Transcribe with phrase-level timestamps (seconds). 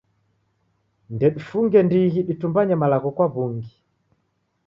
[1.15, 3.73] Ndedifunge ndighi ditumbanye malagho kwa w'ungi.